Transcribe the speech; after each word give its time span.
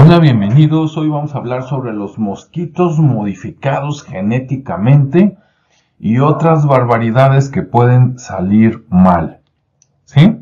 Hola, 0.00 0.20
bienvenidos. 0.20 0.96
Hoy 0.96 1.08
vamos 1.08 1.34
a 1.34 1.38
hablar 1.38 1.64
sobre 1.64 1.92
los 1.92 2.20
mosquitos 2.20 3.00
modificados 3.00 4.04
genéticamente 4.04 5.36
y 5.98 6.20
otras 6.20 6.64
barbaridades 6.64 7.48
que 7.48 7.62
pueden 7.62 8.16
salir 8.16 8.86
mal. 8.90 9.40
¿Sí? 10.04 10.36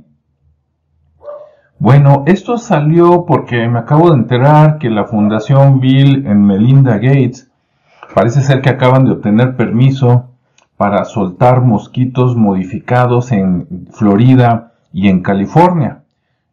Bueno, 1.79 2.25
esto 2.27 2.59
salió 2.59 3.25
porque 3.25 3.67
me 3.67 3.79
acabo 3.79 4.11
de 4.11 4.17
enterar 4.17 4.77
que 4.77 4.91
la 4.91 5.07
Fundación 5.07 5.81
Bill 5.81 6.27
en 6.27 6.45
Melinda 6.45 6.99
Gates 6.99 7.51
parece 8.15 8.43
ser 8.43 8.61
que 8.61 8.69
acaban 8.69 9.07
de 9.07 9.13
obtener 9.13 9.57
permiso 9.57 10.33
para 10.77 11.07
soltar 11.07 11.63
mosquitos 11.63 12.37
modificados 12.37 13.33
en 13.33 13.89
Florida 13.91 14.75
y 14.93 15.09
en 15.09 15.23
California. 15.23 16.03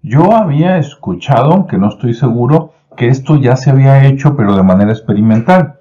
Yo 0.01 0.31
había 0.33 0.77
escuchado, 0.77 1.51
aunque 1.51 1.77
no 1.77 1.89
estoy 1.89 2.13
seguro, 2.13 2.71
que 2.96 3.07
esto 3.07 3.36
ya 3.38 3.55
se 3.55 3.70
había 3.70 4.05
hecho 4.05 4.36
pero 4.36 4.55
de 4.55 4.63
manera 4.63 4.91
experimental. 4.91 5.80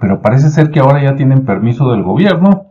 Pero 0.00 0.20
parece 0.22 0.48
ser 0.48 0.70
que 0.70 0.80
ahora 0.80 1.02
ya 1.02 1.16
tienen 1.16 1.44
permiso 1.44 1.90
del 1.90 2.02
gobierno 2.02 2.66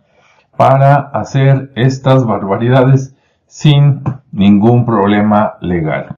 para 0.57 0.95
hacer 0.95 1.71
estas 1.75 2.25
barbaridades 2.25 3.16
sin 3.45 4.03
ningún 4.31 4.85
problema 4.85 5.53
legal. 5.61 6.16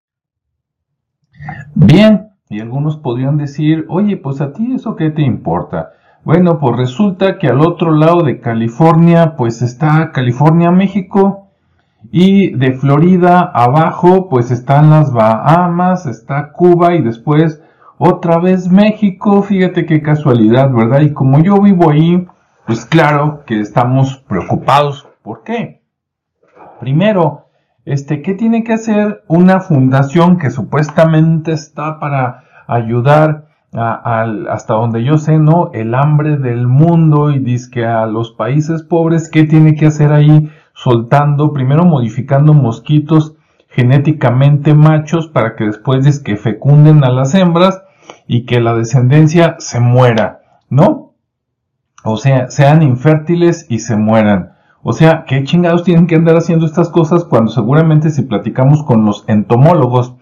Bien, 1.75 2.31
y 2.49 2.59
algunos 2.59 2.97
podrían 2.97 3.37
decir, 3.37 3.85
oye, 3.89 4.17
pues 4.17 4.41
a 4.41 4.53
ti 4.53 4.73
eso 4.75 4.95
qué 4.95 5.09
te 5.09 5.21
importa. 5.21 5.91
Bueno, 6.23 6.59
pues 6.59 6.75
resulta 6.77 7.39
que 7.39 7.47
al 7.47 7.61
otro 7.61 7.91
lado 7.91 8.23
de 8.23 8.39
California, 8.39 9.35
pues 9.37 9.61
está 9.61 10.11
California, 10.11 10.69
México, 10.69 11.50
y 12.11 12.51
de 12.55 12.73
Florida 12.73 13.51
abajo, 13.53 14.29
pues 14.29 14.51
están 14.51 14.89
las 14.89 15.13
Bahamas, 15.13 16.05
está 16.05 16.51
Cuba 16.51 16.95
y 16.95 17.01
después 17.01 17.61
otra 17.97 18.39
vez 18.39 18.71
México. 18.71 19.43
Fíjate 19.43 19.85
qué 19.85 20.01
casualidad, 20.01 20.71
¿verdad? 20.71 21.01
Y 21.01 21.13
como 21.13 21.39
yo 21.39 21.61
vivo 21.61 21.91
ahí, 21.91 22.27
pues 22.65 22.85
claro 22.85 23.43
que 23.45 23.59
estamos 23.59 24.17
preocupados. 24.27 25.07
¿Por 25.21 25.43
qué? 25.43 25.83
Primero, 26.79 27.45
este, 27.85 28.21
¿qué 28.21 28.33
tiene 28.33 28.63
que 28.63 28.73
hacer 28.73 29.23
una 29.27 29.59
fundación 29.59 30.37
que 30.37 30.49
supuestamente 30.49 31.51
está 31.51 31.99
para 31.99 32.43
ayudar 32.67 33.47
a, 33.73 34.23
hasta 34.49 34.73
donde 34.73 35.03
yo 35.03 35.17
sé, 35.17 35.37
¿no? 35.37 35.71
El 35.73 35.95
hambre 35.95 36.37
del 36.37 36.67
mundo 36.67 37.31
y 37.31 37.39
dice 37.39 37.69
que 37.71 37.85
a 37.85 38.05
los 38.05 38.31
países 38.31 38.83
pobres, 38.83 39.29
¿qué 39.29 39.45
tiene 39.45 39.75
que 39.75 39.87
hacer 39.87 40.11
ahí? 40.11 40.49
Soltando, 40.81 41.53
primero 41.53 41.85
modificando 41.85 42.55
mosquitos 42.55 43.35
genéticamente 43.67 44.73
machos 44.73 45.27
para 45.27 45.55
que 45.55 45.65
después 45.65 46.19
que 46.21 46.37
fecunden 46.37 47.03
a 47.03 47.11
las 47.11 47.35
hembras 47.35 47.83
y 48.27 48.45
que 48.45 48.59
la 48.59 48.73
descendencia 48.73 49.57
se 49.59 49.79
muera, 49.79 50.41
¿no? 50.69 51.13
O 52.03 52.17
sea, 52.17 52.49
sean 52.49 52.81
infértiles 52.81 53.67
y 53.69 53.79
se 53.79 53.95
mueran. 53.95 54.53
O 54.81 54.93
sea, 54.93 55.25
¿qué 55.27 55.43
chingados 55.43 55.83
tienen 55.83 56.07
que 56.07 56.15
andar 56.15 56.35
haciendo 56.35 56.65
estas 56.65 56.89
cosas 56.89 57.25
cuando 57.25 57.51
seguramente 57.51 58.09
si 58.09 58.23
platicamos 58.23 58.81
con 58.83 59.05
los 59.05 59.23
entomólogos 59.27 60.15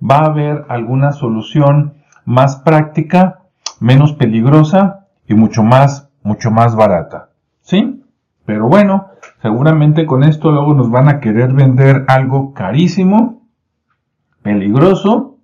va 0.00 0.18
a 0.18 0.26
haber 0.26 0.66
alguna 0.68 1.10
solución 1.10 1.94
más 2.24 2.56
práctica, 2.56 3.40
menos 3.80 4.12
peligrosa 4.12 5.06
y 5.26 5.34
mucho 5.34 5.64
más, 5.64 6.10
mucho 6.22 6.52
más 6.52 6.76
barata? 6.76 7.30
¿Sí? 7.62 7.95
Pero 8.46 8.68
bueno, 8.68 9.08
seguramente 9.42 10.06
con 10.06 10.22
esto 10.22 10.52
luego 10.52 10.72
nos 10.72 10.90
van 10.90 11.08
a 11.08 11.20
querer 11.20 11.52
vender 11.52 12.04
algo 12.06 12.54
carísimo, 12.54 13.42
peligroso, 14.42 15.38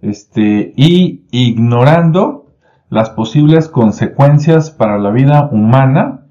este, 0.00 0.72
y 0.76 1.24
ignorando 1.30 2.46
las 2.88 3.10
posibles 3.10 3.68
consecuencias 3.68 4.70
para 4.70 4.98
la 4.98 5.10
vida 5.10 5.48
humana, 5.52 6.26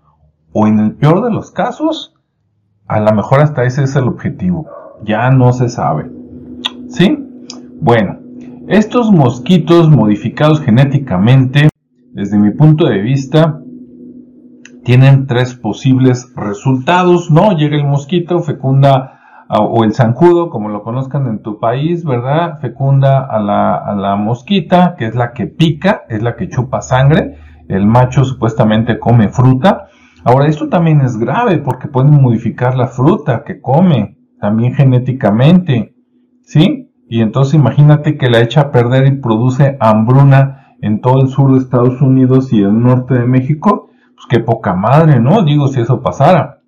o 0.52 0.66
en 0.66 0.80
el 0.80 0.94
peor 0.94 1.24
de 1.24 1.32
los 1.32 1.52
casos, 1.52 2.16
a 2.88 3.00
lo 3.00 3.14
mejor 3.14 3.42
hasta 3.42 3.66
ese 3.66 3.84
es 3.84 3.96
el 3.96 4.06
objetivo. 4.06 4.68
Ya 5.04 5.30
no 5.30 5.54
se 5.54 5.70
sabe. 5.70 6.10
¿Sí? 6.88 7.18
Bueno, 7.80 8.18
estos 8.68 9.12
mosquitos 9.12 9.90
modificados 9.90 10.62
genéticamente, 10.62 11.70
desde 12.14 12.38
mi 12.38 12.52
punto 12.52 12.88
de 12.88 13.00
vista, 13.00 13.62
tienen 14.84 15.28
tres 15.28 15.56
posibles 15.56 16.34
resultados, 16.36 17.30
¿no? 17.32 17.52
Llega 17.52 17.76
el 17.76 17.86
mosquito, 17.86 18.40
fecunda 18.42 19.20
o 19.50 19.84
el 19.84 19.94
zancudo, 19.94 20.50
como 20.50 20.70
lo 20.70 20.84
conozcan 20.84 21.26
en 21.28 21.42
tu 21.42 21.60
país, 21.60 22.06
¿verdad? 22.06 22.60
Fecunda 22.60 23.26
a 23.26 23.40
la, 23.40 24.16
mosquita, 24.16 24.96
que 24.98 25.08
es 25.08 25.16
la 25.16 25.34
que 25.34 25.48
pica, 25.48 26.04
es 26.08 26.22
la 26.22 26.36
que 26.36 26.50
chupa 26.50 26.82
sangre. 26.82 27.38
El 27.68 27.88
macho 27.88 28.26
supuestamente 28.26 29.00
come 29.00 29.30
fruta. 29.30 29.88
Ahora, 30.24 30.48
esto 30.48 30.70
también 30.70 31.02
es 31.02 31.18
grave 31.18 31.58
porque 31.58 31.88
pueden 31.88 32.22
modificar 32.22 32.76
la 32.76 32.88
fruta 32.88 33.44
que 33.44 33.60
come, 33.60 34.18
también 34.40 34.74
genéticamente, 34.74 35.96
¿sí? 36.44 36.92
Y 37.08 37.22
entonces 37.22 37.56
imagínate 37.56 38.18
que 38.18 38.30
la 38.30 38.42
echa 38.42 38.62
a 38.62 38.72
perder 38.72 39.08
y 39.08 39.20
produce 39.20 39.78
hambruna 39.80 40.76
en 40.82 41.02
todo 41.02 41.22
el 41.22 41.30
sur 41.30 41.54
de 41.54 41.60
Estados 41.60 42.02
Unidos 42.02 42.54
y 42.54 42.62
el 42.62 42.80
norte 42.80 43.16
de 43.16 43.26
México 43.26 43.90
pues 44.20 44.28
qué 44.30 44.40
poca 44.44 44.74
madre, 44.74 45.22
¿no? 45.22 45.44
Digo, 45.44 45.70
si 45.70 45.80
eso 45.80 46.02
pasara. 46.02 46.60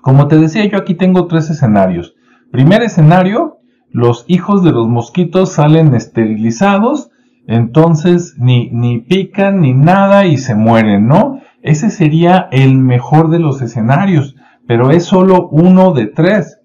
Como 0.00 0.26
te 0.26 0.38
decía, 0.38 0.64
yo 0.64 0.78
aquí 0.78 0.94
tengo 0.94 1.26
tres 1.26 1.50
escenarios. 1.50 2.14
Primer 2.50 2.82
escenario, 2.82 3.58
los 3.90 4.24
hijos 4.26 4.64
de 4.64 4.72
los 4.72 4.88
mosquitos 4.88 5.52
salen 5.52 5.94
esterilizados, 5.94 7.10
entonces 7.46 8.36
ni, 8.38 8.70
ni 8.70 9.00
pican 9.00 9.60
ni 9.60 9.74
nada 9.74 10.24
y 10.24 10.38
se 10.38 10.54
mueren, 10.54 11.08
¿no? 11.08 11.40
Ese 11.60 11.90
sería 11.90 12.48
el 12.52 12.78
mejor 12.78 13.28
de 13.28 13.38
los 13.38 13.60
escenarios, 13.60 14.34
pero 14.66 14.90
es 14.90 15.04
solo 15.04 15.48
uno 15.50 15.92
de 15.92 16.06
tres. 16.06 16.58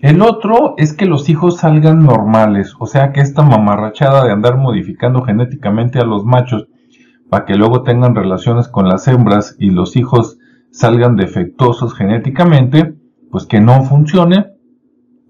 El 0.00 0.22
otro 0.22 0.74
es 0.78 0.94
que 0.94 1.04
los 1.04 1.28
hijos 1.28 1.58
salgan 1.58 2.04
normales, 2.04 2.74
o 2.78 2.86
sea 2.86 3.12
que 3.12 3.20
esta 3.20 3.42
mamarrachada 3.42 4.24
de 4.24 4.32
andar 4.32 4.56
modificando 4.56 5.22
genéticamente 5.22 5.98
a 5.98 6.04
los 6.04 6.24
machos 6.24 6.68
para 7.32 7.46
que 7.46 7.54
luego 7.54 7.82
tengan 7.82 8.14
relaciones 8.14 8.68
con 8.68 8.90
las 8.90 9.08
hembras 9.08 9.56
y 9.58 9.70
los 9.70 9.96
hijos 9.96 10.36
salgan 10.70 11.16
defectuosos 11.16 11.94
genéticamente, 11.94 12.94
pues 13.30 13.46
que 13.46 13.58
no 13.58 13.84
funcione. 13.84 14.48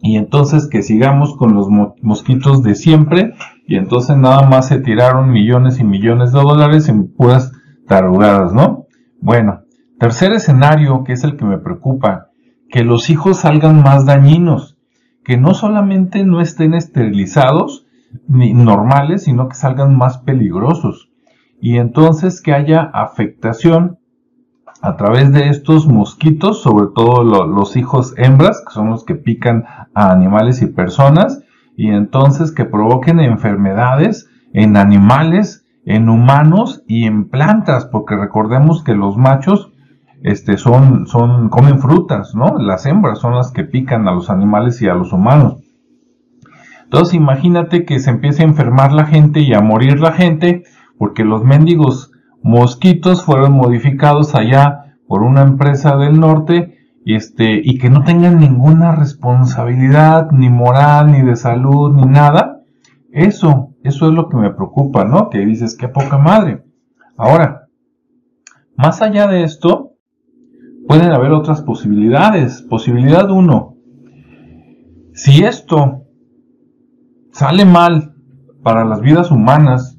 Y 0.00 0.16
entonces 0.16 0.68
que 0.68 0.82
sigamos 0.82 1.36
con 1.36 1.54
los 1.54 1.68
mosquitos 2.02 2.64
de 2.64 2.74
siempre. 2.74 3.34
Y 3.68 3.76
entonces 3.76 4.16
nada 4.16 4.48
más 4.48 4.66
se 4.66 4.80
tiraron 4.80 5.30
millones 5.30 5.78
y 5.78 5.84
millones 5.84 6.32
de 6.32 6.40
dólares 6.40 6.88
en 6.88 7.06
puras 7.06 7.52
tarugadas, 7.86 8.52
¿no? 8.52 8.86
Bueno, 9.20 9.60
tercer 10.00 10.32
escenario 10.32 11.04
que 11.04 11.12
es 11.12 11.22
el 11.22 11.36
que 11.36 11.44
me 11.44 11.58
preocupa, 11.58 12.30
que 12.68 12.82
los 12.82 13.10
hijos 13.10 13.36
salgan 13.36 13.80
más 13.80 14.06
dañinos, 14.06 14.76
que 15.22 15.36
no 15.36 15.54
solamente 15.54 16.24
no 16.24 16.40
estén 16.40 16.74
esterilizados 16.74 17.86
ni 18.26 18.54
normales, 18.54 19.22
sino 19.22 19.46
que 19.46 19.54
salgan 19.54 19.96
más 19.96 20.18
peligrosos 20.18 21.11
y 21.62 21.78
entonces 21.78 22.42
que 22.42 22.52
haya 22.52 22.82
afectación 22.82 24.00
a 24.82 24.96
través 24.96 25.32
de 25.32 25.48
estos 25.48 25.86
mosquitos, 25.86 26.60
sobre 26.60 26.88
todo 26.92 27.22
los 27.22 27.76
hijos 27.76 28.14
hembras, 28.16 28.64
que 28.66 28.74
son 28.74 28.90
los 28.90 29.04
que 29.04 29.14
pican 29.14 29.64
a 29.94 30.10
animales 30.10 30.60
y 30.60 30.66
personas, 30.66 31.44
y 31.76 31.90
entonces 31.90 32.50
que 32.50 32.64
provoquen 32.64 33.20
enfermedades 33.20 34.28
en 34.52 34.76
animales, 34.76 35.64
en 35.86 36.08
humanos 36.08 36.82
y 36.88 37.04
en 37.04 37.28
plantas, 37.28 37.86
porque 37.86 38.16
recordemos 38.16 38.82
que 38.82 38.94
los 38.94 39.16
machos 39.16 39.70
este, 40.24 40.56
son, 40.56 41.06
son, 41.06 41.48
comen 41.48 41.78
frutas, 41.78 42.34
¿no? 42.34 42.58
Las 42.58 42.86
hembras 42.86 43.20
son 43.20 43.36
las 43.36 43.52
que 43.52 43.62
pican 43.62 44.08
a 44.08 44.12
los 44.12 44.30
animales 44.30 44.82
y 44.82 44.88
a 44.88 44.94
los 44.94 45.12
humanos. 45.12 45.58
Entonces 46.82 47.14
imagínate 47.14 47.84
que 47.84 48.00
se 48.00 48.10
empiece 48.10 48.42
a 48.42 48.46
enfermar 48.46 48.92
la 48.92 49.06
gente 49.06 49.38
y 49.40 49.54
a 49.54 49.60
morir 49.60 50.00
la 50.00 50.10
gente, 50.10 50.64
porque 50.98 51.24
los 51.24 51.44
mendigos 51.44 52.12
mosquitos 52.42 53.24
fueron 53.24 53.52
modificados 53.52 54.34
allá 54.34 54.96
por 55.06 55.22
una 55.22 55.42
empresa 55.42 55.96
del 55.96 56.18
norte 56.18 56.78
y 57.04 57.14
este 57.14 57.60
y 57.62 57.78
que 57.78 57.90
no 57.90 58.04
tengan 58.04 58.38
ninguna 58.38 58.92
responsabilidad 58.92 60.30
ni 60.30 60.48
moral 60.48 61.12
ni 61.12 61.22
de 61.22 61.36
salud 61.36 61.92
ni 61.92 62.04
nada. 62.04 62.62
Eso 63.10 63.74
eso 63.82 64.08
es 64.08 64.14
lo 64.14 64.28
que 64.28 64.36
me 64.36 64.50
preocupa 64.50 65.04
no 65.04 65.28
que 65.28 65.44
dices 65.44 65.76
qué 65.76 65.88
poca 65.88 66.18
madre 66.18 66.64
ahora 67.16 67.68
más 68.76 69.02
allá 69.02 69.26
de 69.26 69.44
esto 69.44 69.92
pueden 70.86 71.12
haber 71.12 71.32
otras 71.32 71.62
posibilidades. 71.62 72.62
Posibilidad 72.62 73.30
uno 73.30 73.76
si 75.14 75.44
esto 75.44 76.04
sale 77.32 77.64
mal 77.64 78.14
para 78.62 78.84
las 78.84 79.00
vidas 79.00 79.30
humanas 79.30 79.91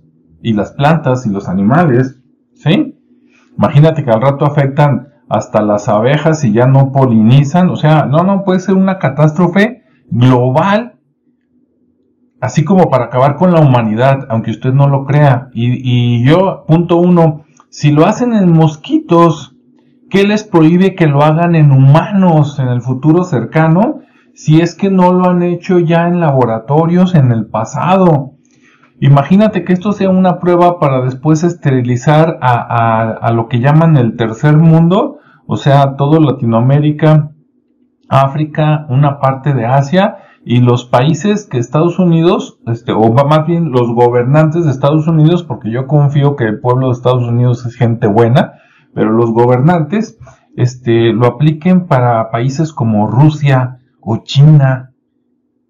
y 0.43 0.53
las 0.53 0.73
plantas 0.73 1.25
y 1.25 1.31
los 1.31 1.49
animales, 1.49 2.19
¿sí? 2.53 2.99
Imagínate 3.57 4.03
que 4.03 4.11
al 4.11 4.21
rato 4.21 4.45
afectan 4.45 5.07
hasta 5.29 5.63
las 5.63 5.89
abejas 5.89 6.43
y 6.43 6.53
ya 6.53 6.67
no 6.67 6.91
polinizan, 6.91 7.69
o 7.69 7.75
sea, 7.75 8.05
no, 8.05 8.23
no 8.23 8.43
puede 8.43 8.59
ser 8.59 8.75
una 8.75 8.99
catástrofe 8.99 9.81
global 10.11 10.99
así 12.43 12.65
como 12.65 12.89
para 12.89 13.05
acabar 13.05 13.37
con 13.37 13.53
la 13.53 13.61
humanidad, 13.61 14.27
aunque 14.27 14.51
usted 14.51 14.73
no 14.73 14.89
lo 14.89 15.05
crea. 15.05 15.47
Y, 15.53 15.79
y 15.81 16.25
yo, 16.25 16.65
punto 16.67 16.97
uno, 16.97 17.45
si 17.69 17.93
lo 17.93 18.05
hacen 18.05 18.33
en 18.33 18.51
mosquitos, 18.51 19.55
¿qué 20.09 20.25
les 20.25 20.43
prohíbe 20.43 20.93
que 20.93 21.07
lo 21.07 21.23
hagan 21.23 21.55
en 21.55 21.71
humanos 21.71 22.59
en 22.59 22.67
el 22.67 22.81
futuro 22.81 23.23
cercano? 23.23 24.01
Si 24.33 24.59
es 24.59 24.75
que 24.75 24.91
no 24.91 25.13
lo 25.13 25.29
han 25.29 25.41
hecho 25.41 25.79
ya 25.79 26.09
en 26.09 26.19
laboratorios 26.19 27.15
en 27.15 27.31
el 27.31 27.45
pasado. 27.45 28.33
Imagínate 29.03 29.65
que 29.65 29.73
esto 29.73 29.91
sea 29.91 30.09
una 30.09 30.39
prueba 30.39 30.79
para 30.79 31.01
después 31.01 31.43
esterilizar 31.43 32.39
a, 32.41 33.29
lo 33.33 33.49
que 33.49 33.59
llaman 33.59 33.97
el 33.97 34.15
tercer 34.15 34.55
mundo, 34.55 35.17
o 35.45 35.57
sea, 35.57 35.97
todo 35.97 36.21
Latinoamérica, 36.21 37.31
África, 38.07 38.85
una 38.87 39.19
parte 39.19 39.53
de 39.53 39.65
Asia 39.65 40.19
y 40.45 40.61
los 40.61 40.85
países 40.85 41.45
que 41.45 41.57
Estados 41.57 41.99
Unidos, 41.99 42.61
este, 42.65 42.93
o 42.93 43.11
más 43.11 43.45
bien 43.45 43.73
los 43.73 43.93
gobernantes 43.93 44.63
de 44.63 44.71
Estados 44.71 45.05
Unidos, 45.05 45.43
porque 45.43 45.69
yo 45.69 45.85
confío 45.85 46.37
que 46.37 46.45
el 46.45 46.61
pueblo 46.61 46.87
de 46.87 46.93
Estados 46.93 47.27
Unidos 47.27 47.65
es 47.65 47.75
gente 47.75 48.07
buena, 48.07 48.53
pero 48.93 49.11
los 49.11 49.31
gobernantes, 49.31 50.17
este, 50.55 51.11
lo 51.11 51.25
apliquen 51.25 51.87
para 51.87 52.31
países 52.31 52.71
como 52.71 53.07
Rusia 53.07 53.79
o 53.99 54.23
China, 54.23 54.93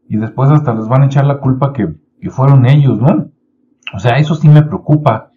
y 0.07 0.17
después 0.17 0.51
hasta 0.51 0.75
les 0.75 0.87
van 0.87 1.01
a 1.01 1.05
echar 1.07 1.25
la 1.25 1.39
culpa 1.39 1.73
que, 1.73 2.02
que 2.23 2.29
fueron 2.29 2.65
ellos, 2.65 3.01
¿no? 3.01 3.27
O 3.93 3.99
sea, 3.99 4.17
eso 4.17 4.35
sí 4.35 4.47
me 4.47 4.63
preocupa, 4.63 5.29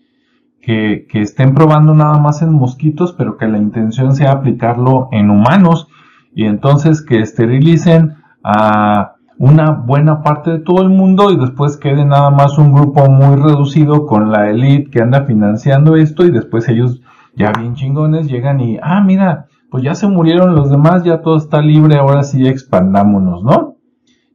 que, 0.61 1.07
que 1.11 1.21
estén 1.21 1.53
probando 1.53 1.95
nada 1.95 2.19
más 2.19 2.43
en 2.43 2.53
mosquitos, 2.53 3.13
pero 3.13 3.37
que 3.37 3.49
la 3.49 3.59
intención 3.59 4.15
sea 4.15 4.31
aplicarlo 4.31 5.09
en 5.11 5.31
humanos, 5.31 5.89
y 6.33 6.45
entonces 6.45 7.03
que 7.03 7.19
esterilicen 7.19 8.15
a 8.45 9.15
una 9.39 9.73
buena 9.73 10.23
parte 10.23 10.53
de 10.53 10.59
todo 10.61 10.83
el 10.83 10.89
mundo 10.89 11.31
y 11.31 11.37
después 11.37 11.77
quede 11.77 12.05
nada 12.05 12.31
más 12.31 12.57
un 12.57 12.73
grupo 12.73 13.11
muy 13.11 13.37
reducido 13.37 14.07
con 14.07 14.31
la 14.31 14.49
elite 14.49 14.91
que 14.91 15.03
anda 15.03 15.25
financiando 15.25 15.97
esto 15.97 16.25
y 16.25 16.31
después 16.31 16.69
ellos 16.69 17.03
ya 17.35 17.53
bien 17.53 17.75
chingones 17.75 18.29
llegan 18.29 18.61
y, 18.61 18.79
ah, 18.81 19.03
mira, 19.03 19.47
pues 19.71 19.83
ya 19.83 19.95
se 19.95 20.07
murieron 20.07 20.55
los 20.55 20.71
demás, 20.71 21.05
ya 21.05 21.21
todo 21.21 21.37
está 21.37 21.61
libre, 21.61 21.97
ahora 21.97 22.23
sí 22.23 22.47
expandámonos, 22.47 23.43
¿no? 23.43 23.77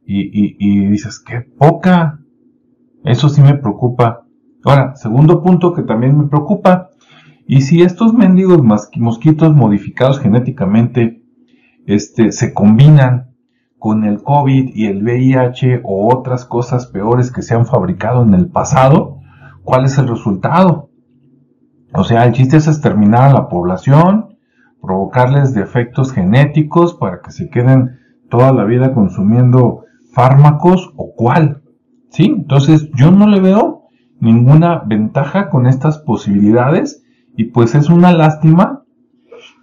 Y, 0.04 0.20
y, 0.20 0.56
y 0.58 0.86
dices, 0.86 1.18
qué 1.18 1.40
poca. 1.40 2.21
Eso 3.04 3.28
sí 3.28 3.42
me 3.42 3.54
preocupa. 3.54 4.26
Ahora, 4.64 4.94
segundo 4.96 5.42
punto 5.42 5.72
que 5.74 5.82
también 5.82 6.16
me 6.16 6.28
preocupa, 6.28 6.90
y 7.46 7.62
si 7.62 7.82
estos 7.82 8.14
mendigos 8.14 8.62
mosquitos 8.62 9.54
modificados 9.54 10.20
genéticamente 10.20 11.22
este, 11.86 12.30
se 12.32 12.54
combinan 12.54 13.34
con 13.78 14.04
el 14.04 14.22
COVID 14.22 14.70
y 14.74 14.86
el 14.86 15.02
VIH 15.02 15.80
o 15.82 16.14
otras 16.14 16.44
cosas 16.44 16.86
peores 16.86 17.32
que 17.32 17.42
se 17.42 17.54
han 17.54 17.66
fabricado 17.66 18.22
en 18.22 18.34
el 18.34 18.48
pasado, 18.48 19.18
¿cuál 19.64 19.84
es 19.84 19.98
el 19.98 20.06
resultado? 20.06 20.90
O 21.92 22.04
sea, 22.04 22.24
el 22.24 22.32
chiste 22.32 22.56
es 22.56 22.68
exterminar 22.68 23.30
a 23.30 23.34
la 23.34 23.48
población, 23.48 24.38
provocarles 24.80 25.52
defectos 25.52 26.12
genéticos 26.12 26.94
para 26.94 27.20
que 27.20 27.32
se 27.32 27.50
queden 27.50 27.98
toda 28.30 28.52
la 28.52 28.64
vida 28.64 28.94
consumiendo 28.94 29.84
fármacos 30.14 30.92
o 30.96 31.12
cuál. 31.16 31.61
¿Sí? 32.12 32.26
Entonces 32.26 32.90
yo 32.94 33.10
no 33.10 33.26
le 33.26 33.40
veo 33.40 33.88
ninguna 34.20 34.82
ventaja 34.86 35.48
con 35.48 35.66
estas 35.66 35.98
posibilidades 35.98 37.02
y 37.36 37.44
pues 37.44 37.74
es 37.74 37.88
una 37.88 38.12
lástima 38.12 38.82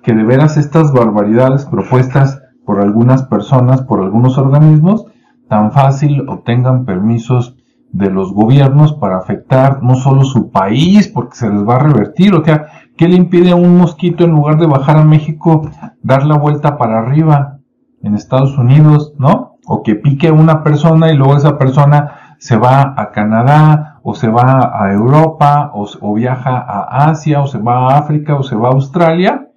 que 0.04 0.13
de 0.13 0.24
veras 0.24 0.57
estas 0.57 0.92
barbaridades 0.92 1.66
propuestas 1.66 2.42
por 2.66 2.81
algunas 2.81 3.24
personas, 3.24 3.84
por 3.84 4.01
algunos 4.01 4.38
organismos, 4.38 5.06
tan 5.48 5.72
fácil 5.72 6.28
obtengan 6.28 6.86
permisos 6.86 7.56
de 7.92 8.10
los 8.10 8.34
gobiernos 8.34 8.94
para 8.94 9.18
afectar 9.18 9.81
no 9.84 9.96
solo 9.96 10.24
su 10.24 10.51
país, 10.51 11.07
porque 11.07 11.36
se 11.36 11.50
les 11.50 11.68
va 11.68 11.75
a 11.75 11.84
revertir, 11.84 12.36
o 12.36 12.44
sea, 12.44 12.68
¿qué 12.98 13.07
le 13.07 13.16
impide 13.16 13.51
a 13.51 13.56
un 13.56 13.78
mosquito 13.78 14.24
en 14.24 14.31
lugar 14.31 14.60
de 14.60 14.68
bajar 14.68 14.98
a 14.98 15.04
México 15.04 15.69
dar 16.01 16.25
la 16.25 16.38
vuelta 16.38 16.78
para 16.78 17.00
arriba 17.00 17.60
en 18.01 18.16
Estados 18.16 18.57
Unidos, 18.57 19.13
¿no? 19.18 19.57
O 19.66 19.84
que 19.84 19.96
pique 19.96 20.28
a 20.28 20.34
una 20.34 20.63
persona 20.63 21.12
y 21.12 21.16
luego 21.16 21.38
esa 21.38 21.57
persona 21.57 22.19
se 22.39 22.57
va 22.57 22.95
a 22.97 23.12
Canadá 23.12 24.00
o 24.01 24.15
se 24.15 24.30
va 24.30 24.71
a 24.74 24.91
Europa 24.94 25.71
o, 25.74 26.13
viaja 26.15 26.57
a 26.57 27.09
Asia 27.09 27.41
o 27.41 27.47
se 27.47 27.59
va 27.59 27.89
a 27.89 27.97
África 28.00 28.36
o 28.36 28.44
se 28.44 28.56
va 28.56 28.69
a 28.69 28.71
Australia 28.71 29.50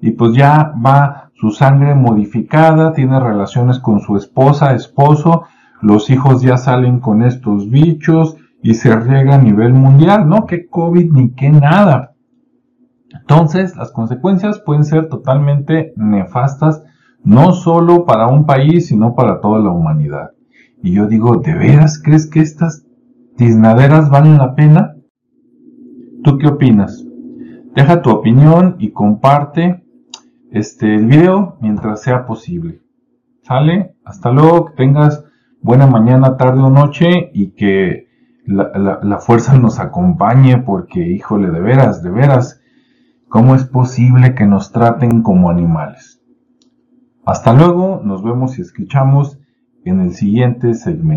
y 0.00 0.12
pues 0.12 0.34
ya 0.34 0.72
va 0.84 1.30
su 1.34 1.50
sangre 1.50 1.94
modificada, 1.94 2.92
tiene 2.92 3.18
relaciones 3.18 3.80
con 3.80 4.00
su 4.00 4.16
esposa, 4.16 4.74
esposo, 4.74 5.42
los 5.82 6.08
hijos 6.08 6.40
ya 6.40 6.56
salen 6.56 7.00
con 7.00 7.22
estos 7.22 7.68
bichos 7.68 8.36
y 8.62 8.74
se 8.74 8.94
riega 8.94 9.34
a 9.34 9.42
nivel 9.42 9.72
mundial, 9.72 10.28
¿no? 10.28 10.46
Que 10.46 10.68
COVID 10.68 11.10
ni 11.12 11.32
que 11.32 11.50
nada. 11.50 12.12
Entonces, 13.12 13.76
las 13.76 13.90
consecuencias 13.90 14.60
pueden 14.60 14.84
ser 14.84 15.08
totalmente 15.08 15.92
nefastas, 15.96 16.82
no 17.24 17.52
solo 17.52 18.04
para 18.04 18.28
un 18.28 18.46
país, 18.46 18.88
sino 18.88 19.14
para 19.14 19.40
toda 19.40 19.58
la 19.60 19.70
humanidad. 19.70 20.30
Y 20.82 20.92
yo 20.92 21.06
digo, 21.06 21.36
¿de 21.36 21.54
veras 21.54 22.00
crees 22.02 22.26
que 22.28 22.40
estas 22.40 22.86
tiznaderas 23.36 24.08
valen 24.10 24.38
la 24.38 24.54
pena? 24.54 24.96
¿Tú 26.24 26.38
qué 26.38 26.48
opinas? 26.48 27.04
Deja 27.74 28.02
tu 28.02 28.10
opinión 28.10 28.76
y 28.78 28.92
comparte 28.92 29.84
este, 30.50 30.94
el 30.94 31.06
video 31.06 31.58
mientras 31.60 32.02
sea 32.02 32.26
posible. 32.26 32.80
¿Sale? 33.42 33.96
Hasta 34.04 34.30
luego, 34.30 34.66
que 34.66 34.74
tengas 34.74 35.24
buena 35.60 35.86
mañana, 35.86 36.36
tarde 36.36 36.62
o 36.62 36.70
noche 36.70 37.30
y 37.34 37.52
que 37.52 38.08
la, 38.46 39.00
la 39.02 39.18
fuerza 39.18 39.58
nos 39.58 39.80
acompañe 39.80 40.58
porque, 40.58 41.06
híjole, 41.06 41.50
de 41.50 41.60
veras, 41.60 42.02
de 42.02 42.10
veras, 42.10 42.60
¿cómo 43.28 43.54
es 43.54 43.64
posible 43.64 44.34
que 44.34 44.46
nos 44.46 44.72
traten 44.72 45.22
como 45.22 45.50
animales? 45.50 46.22
Hasta 47.24 47.52
luego, 47.52 48.00
nos 48.02 48.22
vemos 48.22 48.58
y 48.58 48.62
escuchamos 48.62 49.39
en 49.84 50.00
el 50.00 50.14
siguiente 50.14 50.74
segmento. 50.74 51.10